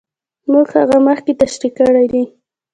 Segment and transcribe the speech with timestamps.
[0.51, 2.23] موږ هغه مخکې تشرېح کړې دي.